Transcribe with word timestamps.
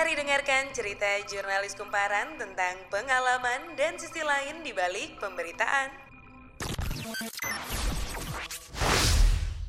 Mari 0.00 0.16
dengarkan 0.16 0.72
cerita 0.72 1.04
jurnalis 1.28 1.76
kumparan 1.76 2.32
tentang 2.40 2.72
pengalaman 2.88 3.76
dan 3.76 4.00
sisi 4.00 4.24
lain 4.24 4.64
di 4.64 4.72
balik 4.72 5.20
pemberitaan. 5.20 5.92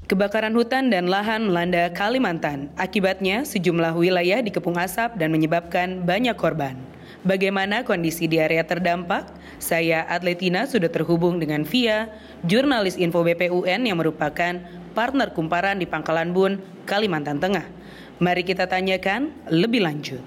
Kebakaran 0.07 0.55
hutan 0.55 0.87
dan 0.87 1.11
lahan 1.11 1.51
melanda 1.51 1.91
Kalimantan. 1.91 2.71
Akibatnya, 2.79 3.43
sejumlah 3.43 3.91
wilayah 3.91 4.39
dikepung 4.39 4.79
asap 4.79 5.19
dan 5.19 5.35
menyebabkan 5.35 6.07
banyak 6.07 6.39
korban. 6.39 6.79
Bagaimana 7.27 7.83
kondisi 7.83 8.23
di 8.31 8.39
area 8.39 8.63
terdampak? 8.63 9.27
Saya 9.59 10.07
Atletina 10.07 10.63
sudah 10.63 10.87
terhubung 10.87 11.43
dengan 11.43 11.67
Via, 11.67 12.07
jurnalis 12.47 12.95
Info 12.95 13.19
BPUN 13.19 13.83
yang 13.83 13.99
merupakan 13.99 14.63
partner 14.95 15.35
kumparan 15.35 15.75
di 15.75 15.83
Pangkalan 15.83 16.31
Bun, 16.31 16.63
Kalimantan 16.87 17.43
Tengah. 17.43 17.80
Mari 18.21 18.45
kita 18.45 18.69
tanyakan 18.69 19.33
lebih 19.49 19.81
lanjut. 19.81 20.21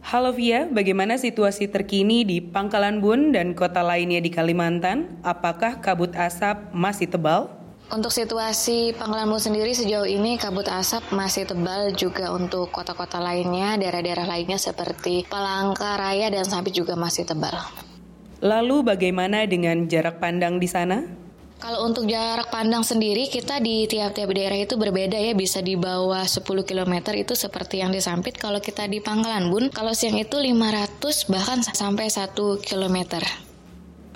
Halo 0.00 0.32
Via, 0.32 0.64
bagaimana 0.64 1.20
situasi 1.20 1.68
terkini 1.68 2.24
di 2.24 2.40
Pangkalan 2.40 3.04
Bun 3.04 3.36
dan 3.36 3.52
kota 3.52 3.84
lainnya 3.84 4.16
di 4.16 4.32
Kalimantan? 4.32 5.20
Apakah 5.20 5.84
kabut 5.84 6.16
asap 6.16 6.72
masih 6.72 7.12
tebal? 7.12 7.52
Untuk 7.92 8.08
situasi 8.08 8.96
Pangkalanbun 8.96 9.44
sendiri 9.44 9.76
sejauh 9.76 10.08
ini 10.08 10.40
kabut 10.40 10.72
asap 10.72 11.12
masih 11.12 11.44
tebal 11.44 11.92
juga 11.92 12.32
untuk 12.32 12.72
kota-kota 12.72 13.20
lainnya, 13.20 13.76
daerah-daerah 13.76 14.24
lainnya 14.24 14.56
seperti 14.56 15.28
Palangka, 15.28 16.00
Raya, 16.00 16.32
dan 16.32 16.48
Sampit 16.48 16.72
juga 16.72 16.96
masih 16.96 17.28
tebal. 17.28 17.60
Lalu 18.40 18.88
bagaimana 18.88 19.44
dengan 19.44 19.84
jarak 19.84 20.16
pandang 20.16 20.56
di 20.56 20.64
sana? 20.64 21.04
Kalau 21.62 21.86
untuk 21.86 22.10
jarak 22.10 22.50
pandang 22.50 22.82
sendiri 22.82 23.30
kita 23.30 23.62
di 23.62 23.86
tiap-tiap 23.86 24.34
daerah 24.34 24.58
itu 24.58 24.74
berbeda 24.74 25.14
ya 25.14 25.30
bisa 25.30 25.62
di 25.62 25.78
bawah 25.78 26.26
10 26.26 26.42
km 26.42 27.14
itu 27.14 27.38
seperti 27.38 27.78
yang 27.78 27.94
di 27.94 28.02
Sampit 28.02 28.34
kalau 28.34 28.58
kita 28.58 28.90
di 28.90 28.98
Pangkalan 28.98 29.46
Bun 29.46 29.70
kalau 29.70 29.94
siang 29.94 30.18
itu 30.18 30.42
500 30.42 31.30
bahkan 31.30 31.62
sampai 31.62 32.10
1 32.10 32.34
km. 32.66 33.22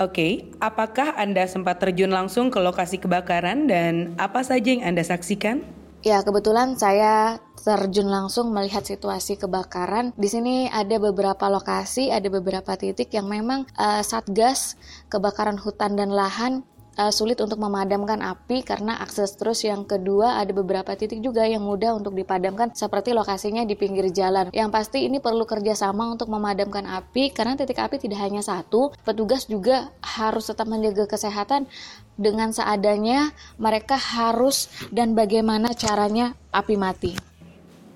Oke, 0.03 0.51
apakah 0.59 1.15
Anda 1.15 1.47
sempat 1.47 1.79
terjun 1.79 2.11
langsung 2.11 2.51
ke 2.51 2.59
lokasi 2.59 2.99
kebakaran 2.99 3.71
dan 3.71 4.19
apa 4.19 4.43
saja 4.43 4.67
yang 4.67 4.83
Anda 4.83 5.07
saksikan? 5.07 5.63
Ya, 6.03 6.27
kebetulan 6.27 6.75
saya 6.75 7.39
terjun 7.63 8.11
langsung 8.11 8.51
melihat 8.51 8.83
situasi 8.83 9.39
kebakaran. 9.39 10.11
Di 10.19 10.27
sini 10.27 10.67
ada 10.67 10.99
beberapa 10.99 11.47
lokasi, 11.47 12.11
ada 12.11 12.27
beberapa 12.27 12.75
titik 12.75 13.15
yang 13.15 13.31
memang 13.31 13.71
uh, 13.79 14.03
Satgas 14.03 14.75
kebakaran 15.07 15.63
hutan 15.63 15.95
dan 15.95 16.11
lahan 16.11 16.67
uh, 16.97 17.13
sulit 17.13 17.39
untuk 17.39 17.61
memadamkan 17.61 18.19
api 18.25 18.65
karena 18.65 18.99
akses 18.99 19.37
terus 19.37 19.63
yang 19.63 19.85
kedua 19.85 20.41
ada 20.41 20.51
beberapa 20.51 20.97
titik 20.97 21.21
juga 21.21 21.45
yang 21.45 21.63
mudah 21.63 21.95
untuk 21.95 22.17
dipadamkan 22.17 22.73
seperti 22.73 23.13
lokasinya 23.13 23.63
di 23.63 23.77
pinggir 23.77 24.11
jalan. 24.11 24.51
Yang 24.51 24.71
pasti 24.73 24.99
ini 25.07 25.21
perlu 25.21 25.45
kerjasama 25.45 26.09
untuk 26.11 26.33
memadamkan 26.33 26.89
api 26.89 27.31
karena 27.31 27.55
titik 27.55 27.79
api 27.79 28.01
tidak 28.01 28.21
hanya 28.25 28.41
satu, 28.43 28.91
petugas 29.05 29.47
juga 29.47 29.93
harus 30.03 30.49
tetap 30.49 30.67
menjaga 30.67 31.07
kesehatan 31.07 31.69
dengan 32.17 32.51
seadanya 32.51 33.31
mereka 33.61 34.01
harus 34.01 34.73
dan 34.89 35.13
bagaimana 35.13 35.77
caranya 35.77 36.33
api 36.51 36.75
mati. 36.81 37.13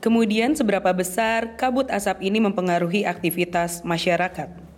Kemudian 0.00 0.56
seberapa 0.56 0.88
besar 0.96 1.60
kabut 1.60 1.92
asap 1.92 2.24
ini 2.24 2.40
mempengaruhi 2.40 3.04
aktivitas 3.04 3.84
masyarakat? 3.84 4.69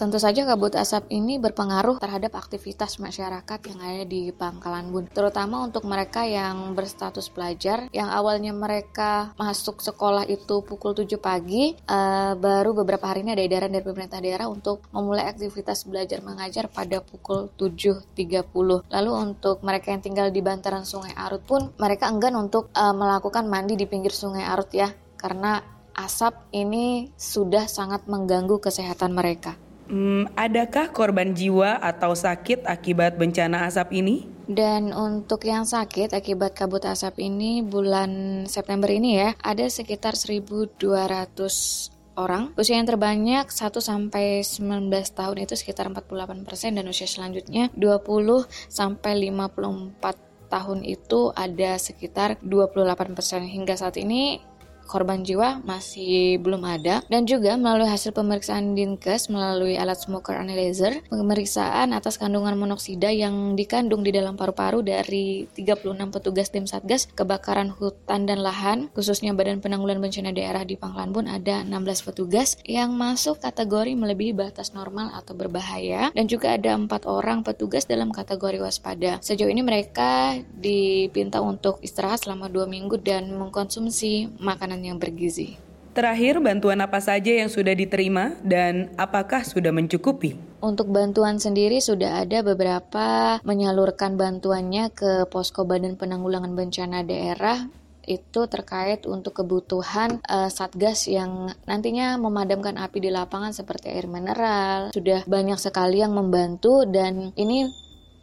Tentu 0.00 0.16
saja 0.16 0.48
kabut 0.48 0.72
asap 0.80 1.12
ini 1.12 1.36
berpengaruh 1.36 2.00
terhadap 2.00 2.32
aktivitas 2.32 2.96
masyarakat 2.96 3.58
yang 3.68 3.78
ada 3.84 4.08
di 4.08 4.32
Pangkalan 4.32 4.88
Bun, 4.88 5.04
terutama 5.12 5.60
untuk 5.60 5.84
mereka 5.84 6.24
yang 6.24 6.72
berstatus 6.72 7.28
pelajar 7.28 7.84
yang 7.92 8.08
awalnya 8.08 8.56
mereka 8.56 9.36
masuk 9.36 9.84
sekolah 9.84 10.24
itu 10.24 10.64
pukul 10.64 10.96
7 10.96 11.20
pagi, 11.20 11.76
uh, 11.84 12.32
baru 12.32 12.72
beberapa 12.80 13.12
hari 13.12 13.28
ini 13.28 13.36
ada 13.36 13.44
edaran 13.44 13.76
dari 13.76 13.84
pemerintah 13.84 14.24
daerah 14.24 14.48
untuk 14.48 14.88
memulai 14.88 15.28
aktivitas 15.28 15.84
belajar 15.84 16.24
mengajar 16.24 16.72
pada 16.72 17.04
pukul 17.04 17.52
7.30. 17.60 18.88
Lalu 18.88 19.10
untuk 19.12 19.60
mereka 19.60 19.92
yang 19.92 20.00
tinggal 20.00 20.32
di 20.32 20.40
bantaran 20.40 20.88
Sungai 20.88 21.12
Arut 21.12 21.44
pun 21.44 21.76
mereka 21.76 22.08
enggan 22.08 22.40
untuk 22.40 22.72
uh, 22.72 22.96
melakukan 22.96 23.44
mandi 23.52 23.76
di 23.76 23.84
pinggir 23.84 24.16
Sungai 24.16 24.48
Arut 24.48 24.72
ya, 24.72 24.88
karena 25.20 25.60
asap 25.92 26.56
ini 26.56 27.12
sudah 27.20 27.68
sangat 27.68 28.08
mengganggu 28.08 28.56
kesehatan 28.64 29.12
mereka. 29.12 29.60
Hmm, 29.90 30.30
adakah 30.38 30.94
korban 30.94 31.34
jiwa 31.34 31.82
atau 31.82 32.14
sakit 32.14 32.62
akibat 32.62 33.18
bencana 33.18 33.66
asap 33.66 33.98
ini? 33.98 34.30
Dan 34.46 34.94
untuk 34.94 35.42
yang 35.42 35.66
sakit 35.66 36.14
akibat 36.14 36.54
kabut 36.54 36.86
asap 36.86 37.18
ini 37.18 37.66
bulan 37.66 38.42
September 38.46 38.86
ini 38.86 39.18
ya, 39.18 39.34
ada 39.42 39.66
sekitar 39.66 40.14
1200 40.14 41.90
orang. 42.14 42.54
Usia 42.54 42.78
yang 42.78 42.86
terbanyak 42.86 43.50
1 43.50 43.82
sampai 43.82 44.46
19 44.46 44.90
tahun 45.10 45.36
itu 45.42 45.58
sekitar 45.58 45.90
48% 45.90 46.78
dan 46.78 46.86
usia 46.86 47.10
selanjutnya 47.10 47.74
20 47.74 48.46
sampai 48.70 49.26
54 49.26 50.30
tahun 50.50 50.82
itu 50.82 51.30
ada 51.34 51.78
sekitar 51.78 52.38
28%. 52.42 53.46
Hingga 53.46 53.74
saat 53.78 53.96
ini 54.02 54.42
korban 54.90 55.22
jiwa 55.22 55.62
masih 55.62 56.42
belum 56.42 56.66
ada 56.66 57.06
dan 57.06 57.22
juga 57.30 57.54
melalui 57.54 57.86
hasil 57.86 58.10
pemeriksaan 58.10 58.74
Dinkes 58.74 59.30
melalui 59.30 59.78
alat 59.78 60.02
smoker 60.02 60.34
analyzer 60.34 60.98
pemeriksaan 61.06 61.94
atas 61.94 62.18
kandungan 62.18 62.58
monoksida 62.58 63.14
yang 63.14 63.54
dikandung 63.54 64.02
di 64.02 64.10
dalam 64.10 64.34
paru-paru 64.34 64.82
dari 64.82 65.46
36 65.54 65.94
petugas 66.10 66.50
tim 66.50 66.66
Satgas 66.66 67.06
kebakaran 67.14 67.70
hutan 67.70 68.26
dan 68.26 68.42
lahan 68.42 68.90
khususnya 68.90 69.30
Badan 69.30 69.62
Penanggulangan 69.62 70.02
Bencana 70.02 70.34
Daerah 70.34 70.66
di 70.66 70.74
Pangkalan 70.74 71.14
Bun 71.14 71.26
ada 71.30 71.62
16 71.62 72.06
petugas 72.10 72.58
yang 72.66 72.90
masuk 72.98 73.38
kategori 73.38 73.94
melebihi 73.94 74.34
batas 74.34 74.74
normal 74.74 75.14
atau 75.14 75.38
berbahaya 75.38 76.10
dan 76.10 76.26
juga 76.26 76.58
ada 76.58 76.74
empat 76.74 77.06
orang 77.06 77.46
petugas 77.46 77.86
dalam 77.86 78.10
kategori 78.10 78.58
waspada. 78.58 79.22
Sejauh 79.22 79.52
ini 79.52 79.62
mereka 79.62 80.40
dipinta 80.50 81.38
untuk 81.38 81.78
istirahat 81.84 82.24
selama 82.24 82.50
dua 82.50 82.66
minggu 82.66 82.98
dan 82.98 83.30
mengkonsumsi 83.36 84.40
makanan 84.40 84.79
makanan 84.80 84.96
yang 84.96 84.98
bergizi. 84.98 85.60
Terakhir, 85.90 86.38
bantuan 86.40 86.80
apa 86.80 87.02
saja 87.02 87.34
yang 87.34 87.50
sudah 87.50 87.74
diterima 87.74 88.38
dan 88.46 88.94
apakah 88.96 89.44
sudah 89.44 89.74
mencukupi? 89.74 90.38
Untuk 90.62 90.88
bantuan 90.88 91.36
sendiri 91.36 91.82
sudah 91.82 92.24
ada 92.24 92.40
beberapa 92.46 93.36
menyalurkan 93.42 94.14
bantuannya 94.14 94.94
ke 94.94 95.26
Posko 95.28 95.66
Badan 95.66 95.98
Penanggulangan 95.98 96.54
Bencana 96.54 97.02
Daerah 97.02 97.66
itu 98.06 98.40
terkait 98.48 99.04
untuk 99.04 99.42
kebutuhan 99.42 100.22
uh, 100.30 100.48
satgas 100.48 101.10
yang 101.10 101.52
nantinya 101.66 102.16
memadamkan 102.16 102.78
api 102.78 103.02
di 103.02 103.10
lapangan 103.10 103.50
seperti 103.50 103.90
air 103.90 104.06
mineral. 104.06 104.94
Sudah 104.94 105.26
banyak 105.26 105.58
sekali 105.58 106.00
yang 106.00 106.14
membantu 106.14 106.86
dan 106.86 107.34
ini 107.34 107.66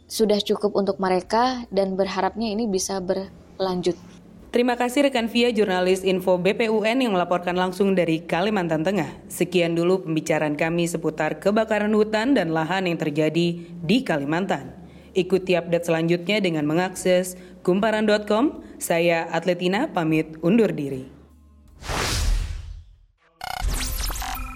sudah 0.08 0.40
cukup 0.40 0.72
untuk 0.72 0.96
mereka 0.96 1.68
dan 1.68 2.00
berharapnya 2.00 2.48
ini 2.48 2.64
bisa 2.64 2.96
berlanjut. 3.04 4.17
Terima 4.48 4.80
kasih 4.80 5.04
rekan 5.04 5.28
Via 5.28 5.52
jurnalis 5.52 6.00
Info 6.00 6.40
BPUN 6.40 7.04
yang 7.04 7.12
melaporkan 7.12 7.52
langsung 7.52 7.92
dari 7.92 8.24
Kalimantan 8.24 8.80
Tengah. 8.80 9.28
Sekian 9.28 9.76
dulu 9.76 10.08
pembicaraan 10.08 10.56
kami 10.56 10.88
seputar 10.88 11.36
kebakaran 11.36 11.92
hutan 11.92 12.32
dan 12.32 12.56
lahan 12.56 12.88
yang 12.88 12.96
terjadi 12.96 13.60
di 13.60 13.98
Kalimantan. 14.08 14.72
Ikuti 15.12 15.52
update 15.52 15.84
selanjutnya 15.84 16.40
dengan 16.40 16.64
mengakses 16.64 17.36
kumparan.com. 17.60 18.64
Saya 18.80 19.28
Atletina 19.28 19.92
pamit 19.92 20.40
undur 20.40 20.72
diri. 20.72 21.12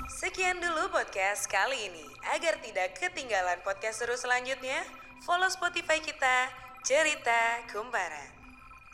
Sekian 0.09 0.56
dulu 0.56 0.88
podcast 0.88 1.44
kali 1.53 1.92
ini. 1.92 2.06
Agar 2.32 2.64
tidak 2.64 2.97
ketinggalan 2.97 3.60
podcast 3.60 4.00
seru 4.00 4.16
selanjutnya, 4.16 4.88
follow 5.28 5.53
Spotify 5.53 6.00
kita, 6.00 6.48
Cerita 6.80 7.60
Kumparan. 7.69 8.41